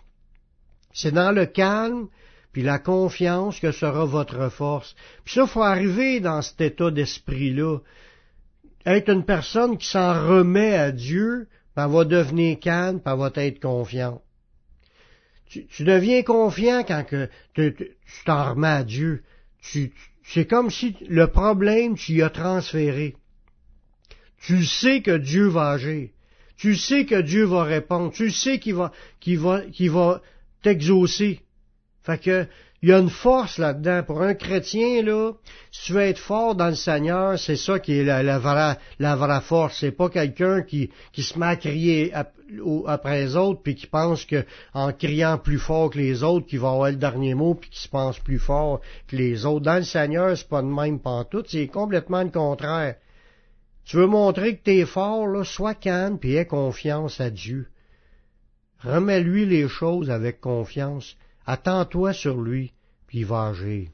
C'est 0.91 1.13
dans 1.13 1.31
le 1.31 1.45
calme, 1.45 2.07
puis 2.51 2.63
la 2.63 2.79
confiance 2.79 3.59
que 3.59 3.71
sera 3.71 4.05
votre 4.05 4.49
force. 4.49 4.95
Puis 5.23 5.35
ça, 5.35 5.45
faut 5.45 5.61
arriver 5.61 6.19
dans 6.19 6.41
cet 6.41 6.59
état 6.61 6.89
d'esprit-là. 6.89 7.77
Être 8.85 9.09
une 9.09 9.23
personne 9.23 9.77
qui 9.77 9.87
s'en 9.87 10.13
remet 10.27 10.73
à 10.73 10.91
Dieu, 10.91 11.47
puis 11.75 11.85
elle 11.85 11.91
va 11.91 12.05
devenir 12.05 12.59
calme, 12.59 12.99
puis 12.99 13.13
elle 13.13 13.19
va 13.19 13.31
être 13.35 13.61
confiante 13.61 14.21
tu, 15.49 15.83
deviens 15.83 16.23
confiant 16.23 16.83
quand 16.83 17.03
que 17.03 17.29
tu 17.53 17.89
t'en 18.25 18.51
remets 18.51 18.67
à 18.67 18.83
Dieu. 18.83 19.23
Tu, 19.61 19.91
c'est 20.23 20.45
comme 20.45 20.69
si 20.69 20.95
le 21.07 21.27
problème, 21.27 21.95
tu 21.95 22.13
y 22.13 22.21
as 22.21 22.29
transféré. 22.29 23.15
Tu 24.41 24.63
sais 24.63 25.01
que 25.01 25.17
Dieu 25.17 25.47
va 25.47 25.71
agir. 25.71 26.09
Tu 26.55 26.75
sais 26.75 27.05
que 27.05 27.19
Dieu 27.19 27.45
va 27.45 27.63
répondre. 27.63 28.13
Tu 28.13 28.29
sais 28.29 28.59
qu'il 28.59 28.75
va, 28.75 28.91
qu'il 29.19 29.39
va, 29.39 29.61
qu'il 29.61 29.91
va 29.91 30.21
t'exaucer. 30.61 31.39
Fait 32.03 32.21
que, 32.21 32.45
il 32.81 32.89
y 32.89 32.93
a 32.93 32.99
une 32.99 33.09
force 33.09 33.57
là-dedans. 33.57 34.03
Pour 34.03 34.21
un 34.21 34.35
chrétien, 34.35 35.01
là, 35.01 35.33
si 35.71 35.85
tu 35.85 35.93
veux 35.93 36.01
être 36.01 36.19
fort 36.19 36.55
dans 36.55 36.69
le 36.69 36.75
Seigneur, 36.75 37.37
c'est 37.37 37.57
ça 37.57 37.79
qui 37.79 37.97
est 37.97 38.03
la, 38.03 38.23
la, 38.23 38.39
vraie, 38.39 38.77
la 38.99 39.15
vraie 39.15 39.41
force. 39.41 39.79
C'est 39.79 39.91
pas 39.91 40.09
quelqu'un 40.09 40.61
qui, 40.61 40.89
qui 41.11 41.23
se 41.23 41.37
met 41.37 42.11
à 42.13 42.25
après 42.87 43.23
les 43.23 43.35
autres, 43.35 43.61
puis 43.61 43.75
qui 43.75 43.87
pense 43.87 44.25
que 44.25 44.45
en 44.73 44.91
criant 44.91 45.37
plus 45.37 45.59
fort 45.59 45.89
que 45.89 45.97
les 45.97 46.23
autres, 46.23 46.47
qu'il 46.47 46.59
va 46.59 46.71
avoir 46.71 46.89
le 46.89 46.97
dernier 46.97 47.33
mot, 47.33 47.55
puis 47.55 47.69
qui 47.69 47.81
se 47.81 47.87
pense 47.87 48.19
plus 48.19 48.39
fort 48.39 48.81
que 49.07 49.15
les 49.15 49.45
autres. 49.45 49.65
Dans 49.65 49.75
le 49.75 49.83
Seigneur, 49.83 50.37
c'est 50.37 50.47
pas 50.47 50.61
de 50.61 50.67
même 50.67 50.99
pantoute, 50.99 51.47
c'est 51.49 51.67
complètement 51.67 52.23
le 52.23 52.29
contraire. 52.29 52.95
Tu 53.85 53.97
veux 53.97 54.07
montrer 54.07 54.57
que 54.57 54.63
tu 54.63 54.71
es 54.71 54.85
fort, 54.85 55.27
là, 55.27 55.43
sois 55.43 55.73
calme, 55.73 56.19
puis 56.19 56.35
aie 56.35 56.45
confiance 56.45 57.19
à 57.19 57.29
Dieu. 57.29 57.67
Remets-lui 58.79 59.45
les 59.45 59.67
choses 59.67 60.09
avec 60.09 60.39
confiance. 60.39 61.17
Attends-toi 61.45 62.13
sur 62.13 62.39
lui, 62.39 62.73
puis 63.07 63.19
il 63.19 63.25
va 63.25 63.47
agir. 63.47 63.89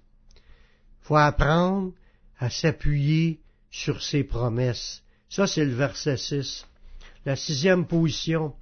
Faut 1.02 1.16
apprendre 1.16 1.94
à 2.40 2.50
s'appuyer 2.50 3.40
sur 3.72 4.02
ses 4.02 4.24
promesses. 4.24 5.02
Ça, 5.30 5.48
c'est 5.48 5.66
le 5.66 5.74
verset 5.74 6.18
6. 6.18 6.66
La 7.26 7.36
sixième 7.36 7.86
position. 7.86 8.54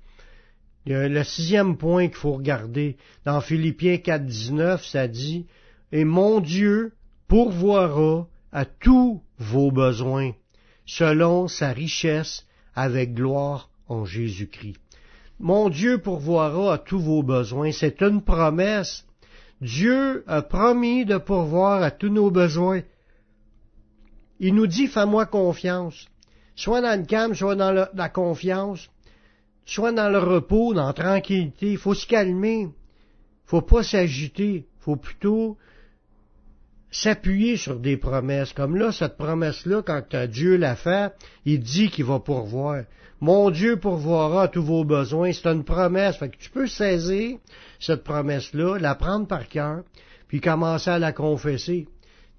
Le 0.86 1.24
sixième 1.24 1.78
point 1.78 2.08
qu'il 2.08 2.18
faut 2.18 2.34
regarder. 2.34 2.98
Dans 3.26 3.42
Philippiens 3.42 3.98
4, 3.98 4.26
19, 4.26 4.86
ça 4.86 5.08
dit, 5.08 5.46
Et 5.92 6.06
mon 6.06 6.40
Dieu 6.40 6.94
pourvoira 7.28 8.28
à 8.52 8.66
tous 8.66 9.22
vos 9.38 9.72
besoins, 9.72 10.32
selon 10.86 11.48
sa 11.48 11.70
richesse 11.70 12.46
avec 12.76 13.14
gloire 13.14 13.70
en 13.88 14.06
Jésus-Christ. 14.06 14.78
Mon 15.40 15.70
Dieu 15.70 15.98
pourvoira 15.98 16.74
à 16.74 16.78
tous 16.78 17.00
vos 17.00 17.24
besoins. 17.24 17.72
C'est 17.72 18.02
une 18.02 18.22
promesse. 18.22 19.06
Dieu 19.62 20.24
a 20.28 20.42
promis 20.42 21.06
de 21.06 21.18
pourvoir 21.18 21.82
à 21.82 21.92
tous 21.92 22.10
nos 22.10 22.32
besoins. 22.32 22.82
Il 24.40 24.56
nous 24.56 24.68
dit, 24.68 24.88
fais-moi 24.88 25.26
confiance. 25.26 26.08
Soit 26.56 26.82
dans 26.82 27.00
le 27.00 27.06
calme, 27.06 27.34
soit 27.34 27.56
dans 27.56 27.88
la 27.94 28.10
confiance, 28.10 28.90
soit 29.66 29.92
dans 29.92 30.10
le 30.10 30.20
repos, 30.20 30.74
dans 30.74 30.88
la 30.88 30.94
tranquillité. 30.94 31.72
Il 31.72 31.78
faut 31.78 31.94
se 31.94 32.06
calmer. 32.06 32.70
Faut 33.46 33.62
pas 33.62 33.84
s'agiter. 33.84 34.66
Faut 34.80 34.96
plutôt 34.96 35.58
s'appuyer 36.92 37.58
sur 37.58 37.80
des 37.80 37.98
promesses. 37.98 38.54
Comme 38.54 38.76
là, 38.76 38.92
cette 38.92 39.18
promesse-là, 39.18 39.82
quand 39.82 40.28
Dieu 40.28 40.58
l'a 40.58 40.76
fait, 40.76 41.14
il 41.46 41.60
dit 41.60 41.90
qu'il 41.90 42.06
va 42.06 42.20
pourvoir. 42.20 42.84
Mon 43.20 43.50
Dieu 43.50 43.78
pourvoira 43.78 44.48
tous 44.48 44.64
vos 44.64 44.84
besoins. 44.84 45.32
C'est 45.32 45.48
une 45.48 45.64
promesse. 45.64 46.18
Fait 46.18 46.30
que 46.30 46.38
tu 46.38 46.50
peux 46.50 46.68
saisir 46.68 47.38
cette 47.80 48.04
promesse-là, 48.04 48.78
la 48.80 48.96
prendre 48.96 49.28
par 49.28 49.48
cœur, 49.48 49.84
puis 50.28 50.42
commencer 50.42 50.90
à 50.90 51.00
la 51.00 51.14
confesser. 51.14 51.88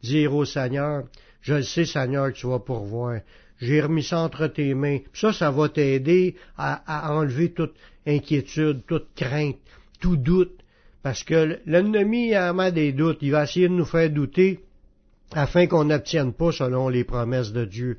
Dire 0.02 0.34
au 0.34 0.44
Seigneur, 0.44 1.04
je 1.40 1.54
le 1.54 1.62
sais, 1.62 1.84
Seigneur, 1.84 2.32
que 2.32 2.38
tu 2.38 2.46
vas 2.46 2.58
pourvoir. 2.58 3.20
J'ai 3.60 3.80
remis 3.80 4.02
ça 4.02 4.20
entre 4.20 4.46
tes 4.46 4.74
mains. 4.74 4.98
Ça, 5.12 5.32
ça 5.32 5.50
va 5.50 5.68
t'aider 5.68 6.36
à, 6.56 7.12
enlever 7.12 7.52
toute 7.52 7.74
inquiétude, 8.06 8.82
toute 8.86 9.08
crainte, 9.14 9.58
tout 10.00 10.16
doute. 10.16 10.58
Parce 11.02 11.22
que 11.22 11.58
l'ennemi 11.66 12.34
a 12.34 12.70
des 12.70 12.92
doutes. 12.92 13.18
Il 13.20 13.32
va 13.32 13.44
essayer 13.44 13.68
de 13.68 13.74
nous 13.74 13.84
faire 13.84 14.10
douter 14.10 14.60
afin 15.32 15.66
qu'on 15.66 15.84
n'obtienne 15.84 16.32
pas 16.32 16.52
selon 16.52 16.88
les 16.88 17.04
promesses 17.04 17.52
de 17.52 17.64
Dieu. 17.64 17.98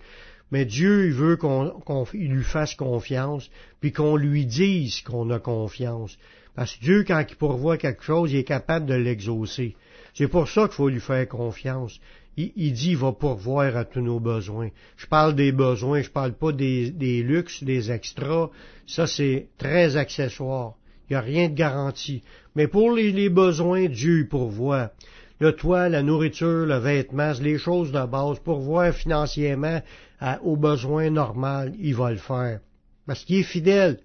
Mais 0.52 0.66
Dieu, 0.66 1.08
il 1.08 1.14
veut 1.14 1.38
qu'on 1.38 2.06
lui 2.14 2.44
fasse 2.44 2.76
confiance, 2.76 3.50
puis 3.82 3.92
qu'on 3.92 4.16
lui 4.16 4.46
dise 4.46 5.02
qu'on 5.02 5.30
a 5.32 5.40
confiance. 5.40 6.18
Parce 6.56 6.76
que 6.76 6.84
Dieu, 6.84 7.04
quand 7.06 7.24
il 7.28 7.36
pourvoit 7.36 7.78
quelque 7.78 8.04
chose, 8.04 8.32
il 8.32 8.38
est 8.38 8.44
capable 8.44 8.86
de 8.86 8.94
l'exaucer. 8.94 9.76
C'est 10.14 10.28
pour 10.28 10.48
ça 10.48 10.68
qu'il 10.68 10.76
faut 10.76 10.90
lui 10.90 11.02
faire 11.02 11.28
confiance. 11.28 12.00
Il, 12.38 12.74
dit 12.74 12.90
qu'il 12.90 12.98
va 12.98 13.14
pourvoir 13.14 13.78
à 13.78 13.86
tous 13.86 14.02
nos 14.02 14.20
besoins. 14.20 14.70
Je 14.98 15.08
parle 15.08 15.36
des 15.36 15.54
besoins, 15.54 16.02
je 16.02 16.10
parle 16.10 16.34
pas 16.34 16.52
des, 16.52 16.92
luxes, 17.24 17.64
des 17.64 17.92
extras. 17.92 18.50
Ça, 18.88 19.08
c'est 19.08 19.48
très 19.58 19.96
accessoire. 19.96 20.74
Il 21.10 21.14
n'y 21.14 21.18
a 21.18 21.22
rien 21.22 21.50
de 21.50 21.54
garanti. 21.54 22.24
Mais 22.56 22.68
pour 22.68 22.92
les, 22.92 23.30
besoins, 23.30 23.88
Dieu 23.88 24.28
pourvoit. 24.30 24.92
Le 25.40 25.54
toit, 25.54 25.88
la 25.88 26.02
nourriture, 26.02 26.66
le 26.66 26.78
vêtement, 26.78 27.32
les 27.42 27.58
choses 27.58 27.92
de 27.92 28.06
base, 28.06 28.40
pourvoir 28.40 28.94
financièrement 28.94 29.82
aux 30.44 30.58
besoins 30.58 31.10
normaux, 31.10 31.72
il 31.80 31.96
va 31.96 32.12
le 32.12 32.18
faire. 32.18 32.60
Parce 33.06 33.24
qu'il 33.24 33.40
est 33.40 33.44
fidèle. 33.44 34.00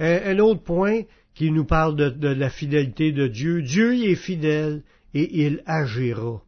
Un, 0.00 0.38
autre 0.38 0.62
point 0.62 1.02
qui 1.34 1.50
nous 1.50 1.66
parle 1.66 1.94
de, 1.94 2.28
la 2.28 2.50
fidélité 2.50 3.12
de 3.12 3.28
Dieu, 3.28 3.62
Dieu 3.62 3.94
est 3.94 4.14
fidèle 4.14 4.82
et 5.12 5.44
il 5.44 5.62
agira. 5.66 6.42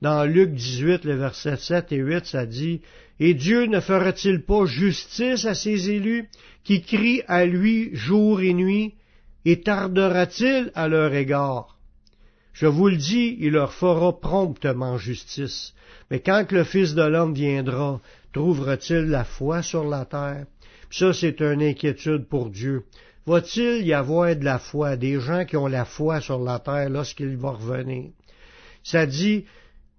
Dans 0.00 0.24
Luc 0.24 0.52
18, 0.52 1.04
le 1.04 1.16
verset 1.16 1.56
7 1.56 1.92
et 1.92 1.96
8, 1.96 2.26
ça 2.26 2.46
dit, 2.46 2.80
Et 3.18 3.34
Dieu 3.34 3.66
ne 3.66 3.80
fera-t-il 3.80 4.42
pas 4.42 4.64
justice 4.64 5.44
à 5.44 5.54
ses 5.54 5.90
élus 5.90 6.28
qui 6.62 6.82
crient 6.82 7.22
à 7.26 7.44
lui 7.44 7.90
jour 7.94 8.40
et 8.40 8.54
nuit, 8.54 8.94
et 9.44 9.60
tardera-t-il 9.60 10.70
à 10.74 10.86
leur 10.86 11.14
égard? 11.14 11.78
Je 12.52 12.66
vous 12.66 12.88
le 12.88 12.96
dis, 12.96 13.36
il 13.40 13.52
leur 13.52 13.72
fera 13.72 14.18
promptement 14.18 14.98
justice. 14.98 15.74
Mais 16.10 16.20
quand 16.20 16.50
le 16.52 16.64
Fils 16.64 16.94
de 16.94 17.02
l'homme 17.02 17.34
viendra, 17.34 18.00
trouvera-t-il 18.32 19.04
la 19.06 19.24
foi 19.24 19.62
sur 19.62 19.84
la 19.84 20.04
terre? 20.04 20.46
ça, 20.90 21.12
c'est 21.12 21.40
une 21.40 21.62
inquiétude 21.62 22.26
pour 22.28 22.50
Dieu. 22.50 22.84
Va-t-il 23.26 23.86
y 23.86 23.92
avoir 23.92 24.34
de 24.34 24.44
la 24.44 24.58
foi, 24.58 24.96
des 24.96 25.20
gens 25.20 25.44
qui 25.44 25.56
ont 25.56 25.66
la 25.66 25.84
foi 25.84 26.20
sur 26.20 26.38
la 26.38 26.58
terre 26.58 26.88
lorsqu'il 26.88 27.36
va 27.36 27.50
revenir? 27.50 28.10
Ça 28.82 29.06
dit, 29.06 29.44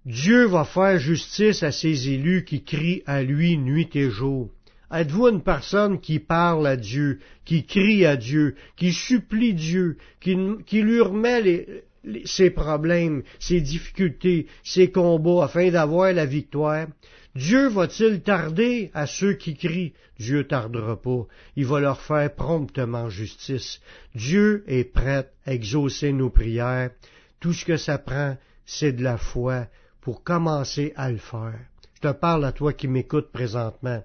Dieu 0.06 0.46
va 0.46 0.64
faire 0.64 0.98
justice 0.98 1.62
à 1.62 1.72
ses 1.72 2.08
élus 2.08 2.44
qui 2.44 2.64
crient 2.64 3.02
à 3.04 3.22
lui 3.22 3.58
nuit 3.58 3.90
et 3.94 4.08
jour. 4.08 4.48
Êtes-vous 4.90 5.28
une 5.28 5.42
personne 5.42 6.00
qui 6.00 6.18
parle 6.18 6.66
à 6.66 6.76
Dieu, 6.76 7.18
qui 7.44 7.66
crie 7.66 8.06
à 8.06 8.16
Dieu, 8.16 8.56
qui 8.76 8.94
supplie 8.94 9.52
Dieu, 9.52 9.98
qui, 10.20 10.34
lui 10.34 11.00
remet 11.00 11.84
ses 12.24 12.48
problèmes, 12.48 13.22
ses 13.38 13.60
difficultés, 13.60 14.46
ses 14.64 14.90
combats 14.90 15.44
afin 15.44 15.70
d'avoir 15.70 16.14
la 16.14 16.24
victoire? 16.24 16.86
Dieu 17.34 17.68
va-t-il 17.68 18.22
tarder 18.22 18.90
à 18.94 19.06
ceux 19.06 19.34
qui 19.34 19.54
crient? 19.54 19.92
Dieu 20.18 20.44
tardera 20.44 21.00
pas. 21.00 21.26
Il 21.56 21.66
va 21.66 21.78
leur 21.78 22.00
faire 22.00 22.34
promptement 22.34 23.10
justice. 23.10 23.80
Dieu 24.14 24.64
est 24.66 24.84
prêt 24.84 25.30
à 25.44 25.52
exaucer 25.52 26.12
nos 26.12 26.30
prières. 26.30 26.90
Tout 27.38 27.52
ce 27.52 27.66
que 27.66 27.76
ça 27.76 27.98
prend, 27.98 28.38
c'est 28.64 28.92
de 28.92 29.04
la 29.04 29.18
foi 29.18 29.66
pour 30.00 30.24
commencer 30.24 30.92
à 30.96 31.10
le 31.10 31.18
faire. 31.18 31.58
Je 31.94 32.08
te 32.08 32.12
parle 32.12 32.44
à 32.44 32.52
toi 32.52 32.72
qui 32.72 32.88
m'écoutes 32.88 33.30
présentement. 33.30 34.02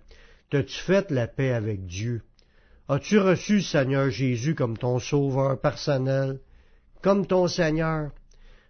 T'as-tu 0.49 0.77
fait 0.77 1.09
la 1.11 1.27
paix 1.27 1.53
avec 1.53 1.85
Dieu? 1.85 2.21
As-tu 2.87 3.17
reçu 3.17 3.61
Seigneur 3.61 4.09
Jésus 4.09 4.53
comme 4.53 4.77
ton 4.77 4.99
sauveur 4.99 5.59
personnel, 5.59 6.39
comme 7.01 7.25
ton 7.25 7.47
Seigneur? 7.47 8.11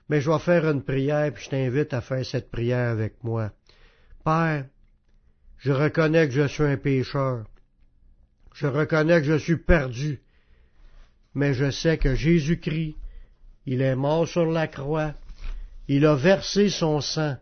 Mais 0.07 0.21
je 0.21 0.29
vais 0.29 0.39
faire 0.39 0.69
une 0.69 0.83
prière, 0.83 1.33
puis 1.33 1.45
je 1.45 1.49
t'invite 1.49 1.93
à 1.93 2.01
faire 2.01 2.25
cette 2.25 2.51
prière 2.51 2.91
avec 2.91 3.23
moi. 3.23 3.51
Père, 4.23 4.65
je 5.57 5.71
reconnais 5.71 6.27
que 6.27 6.33
je 6.33 6.47
suis 6.47 6.63
un 6.63 6.77
pécheur. 6.77 7.45
Je 8.53 8.67
reconnais 8.67 9.19
que 9.19 9.27
je 9.27 9.37
suis 9.37 9.57
perdu. 9.57 10.21
Mais 11.33 11.53
je 11.53 11.71
sais 11.71 11.97
que 11.97 12.15
Jésus-Christ, 12.15 12.95
il 13.65 13.81
est 13.81 13.95
mort 13.95 14.27
sur 14.27 14.45
la 14.45 14.67
croix. 14.67 15.13
Il 15.87 16.05
a 16.05 16.15
versé 16.15 16.69
son 16.69 17.01
sang 17.01 17.37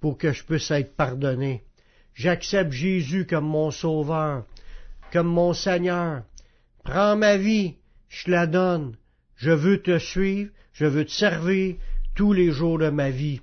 pour 0.00 0.16
que 0.16 0.32
je 0.32 0.44
puisse 0.44 0.70
être 0.70 0.96
pardonné. 0.96 1.64
J'accepte 2.14 2.72
Jésus 2.72 3.26
comme 3.26 3.46
mon 3.46 3.70
sauveur, 3.70 4.44
comme 5.12 5.28
mon 5.28 5.52
Seigneur. 5.52 6.22
Prends 6.84 7.16
ma 7.16 7.36
vie, 7.36 7.76
je 8.08 8.30
la 8.30 8.46
donne. 8.46 8.96
Je 9.36 9.50
veux 9.50 9.80
te 9.80 9.98
suivre, 9.98 10.50
je 10.72 10.86
veux 10.86 11.04
te 11.04 11.10
servir 11.10 11.76
tous 12.14 12.32
les 12.32 12.50
jours 12.50 12.78
de 12.78 12.90
ma 12.90 13.10
vie. 13.10 13.40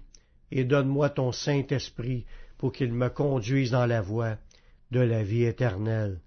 Et 0.52 0.64
donne-moi 0.64 1.10
ton 1.10 1.32
Saint-Esprit 1.32 2.26
pour 2.58 2.72
qu'il 2.72 2.94
me 2.94 3.10
conduise 3.10 3.72
dans 3.72 3.86
la 3.86 4.02
voie 4.02 4.38
de 4.92 5.00
la 5.00 5.24
vie 5.24 5.44
éternelle. 5.44 6.20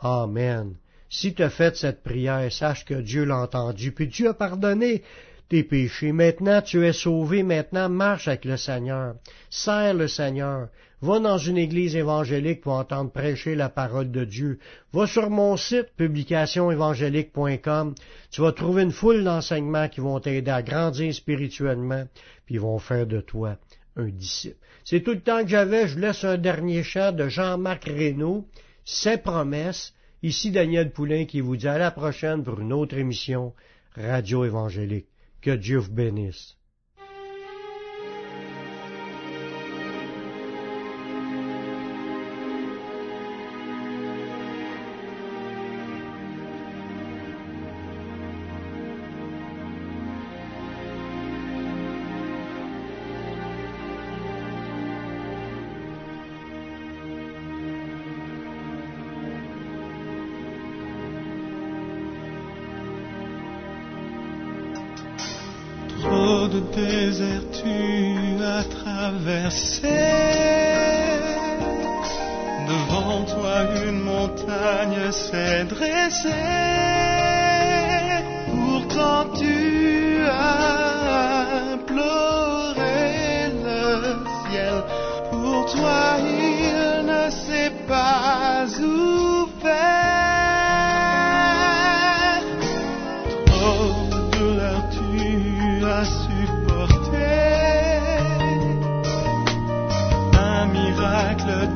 Amen. 0.00 0.76
Si 1.10 1.34
tu 1.34 1.42
as 1.42 1.50
fait 1.50 1.76
cette 1.76 2.02
prière, 2.02 2.52
sache 2.52 2.84
que 2.84 2.94
Dieu 2.94 3.24
l'a 3.24 3.38
entendu, 3.38 3.92
puis 3.92 4.08
Dieu 4.08 4.28
a 4.28 4.34
pardonné 4.34 5.02
tes 5.48 5.64
péchés. 5.64 6.12
Maintenant, 6.12 6.62
tu 6.62 6.86
es 6.86 6.92
sauvé, 6.92 7.42
maintenant 7.42 7.88
marche 7.88 8.28
avec 8.28 8.44
le 8.44 8.56
Seigneur. 8.56 9.14
Sers 9.50 9.94
le 9.94 10.08
Seigneur. 10.08 10.68
Va 11.00 11.20
dans 11.20 11.38
une 11.38 11.58
église 11.58 11.94
évangélique 11.94 12.60
pour 12.60 12.72
entendre 12.72 13.12
prêcher 13.12 13.54
la 13.54 13.68
parole 13.68 14.10
de 14.10 14.24
Dieu. 14.24 14.58
Va 14.92 15.06
sur 15.06 15.30
mon 15.30 15.56
site 15.56 15.90
publicationévangélique.com. 15.96 17.94
Tu 18.32 18.40
vas 18.40 18.50
trouver 18.52 18.82
une 18.82 18.90
foule 18.90 19.22
d'enseignements 19.22 19.88
qui 19.88 20.00
vont 20.00 20.18
t'aider 20.18 20.50
à 20.50 20.62
grandir 20.62 21.14
spirituellement, 21.14 22.04
puis 22.46 22.58
vont 22.58 22.80
faire 22.80 23.06
de 23.06 23.20
toi 23.20 23.58
un 23.96 24.08
disciple. 24.08 24.56
C'est 24.84 25.02
tout 25.02 25.12
le 25.12 25.20
temps 25.20 25.42
que 25.42 25.48
j'avais. 25.48 25.86
Je 25.86 25.98
laisse 25.98 26.24
un 26.24 26.36
dernier 26.36 26.82
chant 26.82 27.12
de 27.12 27.28
Jean-Marc 27.28 27.84
Reynaud, 27.84 28.46
Ses 28.84 29.18
promesses. 29.18 29.94
Ici 30.22 30.50
Daniel 30.50 30.90
Poulain 30.90 31.26
qui 31.26 31.40
vous 31.40 31.56
dit 31.56 31.68
à 31.68 31.78
la 31.78 31.92
prochaine 31.92 32.42
pour 32.42 32.58
une 32.58 32.72
autre 32.72 32.96
émission 32.96 33.54
Radio 33.94 34.44
Évangélique. 34.44 35.06
Que 35.40 35.50
Dieu 35.50 35.78
vous 35.78 35.92
bénisse. 35.92 36.57
De 66.48 66.60
désert 66.74 67.46
tu 67.52 68.42
as 68.42 68.64
traversé. 68.64 69.88
Devant 72.68 73.22
toi 73.24 73.56
une 73.86 74.00
montagne 74.00 75.10
s'est 75.10 75.64
dressée. 75.64 76.28
Pourtant 78.50 79.24
tu 79.38 79.47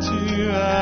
tu 0.00 0.50
as 0.50 0.82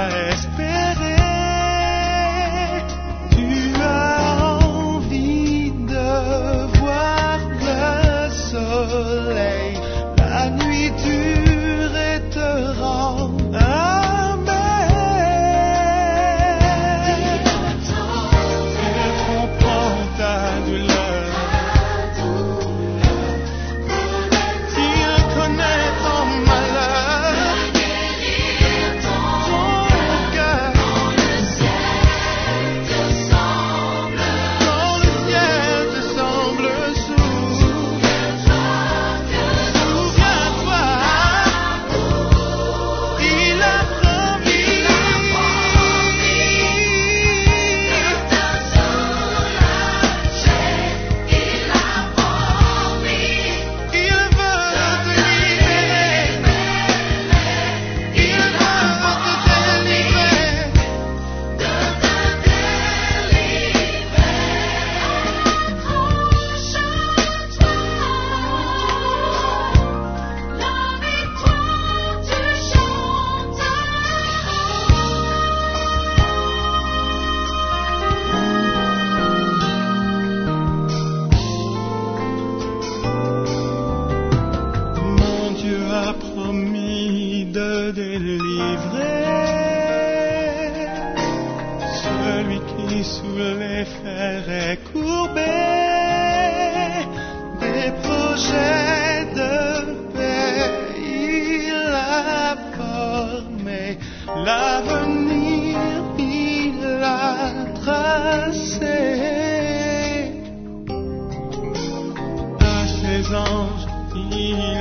Jesus. 114.40 114.79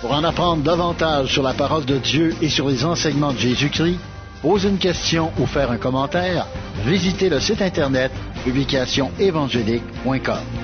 Pour 0.00 0.12
en 0.12 0.24
apprendre 0.24 0.62
davantage 0.62 1.32
sur 1.32 1.42
la 1.42 1.54
parole 1.54 1.84
de 1.84 1.98
Dieu 1.98 2.34
et 2.42 2.48
sur 2.48 2.68
les 2.68 2.84
enseignements 2.84 3.32
de 3.32 3.38
Jésus-Christ, 3.38 3.98
poser 4.42 4.68
une 4.68 4.78
question 4.78 5.32
ou 5.38 5.46
faire 5.46 5.70
un 5.70 5.78
commentaire, 5.78 6.46
visitez 6.84 7.28
le 7.28 7.40
site 7.40 7.62
internet 7.62 8.10
publicationévangélique.com. 8.44 10.61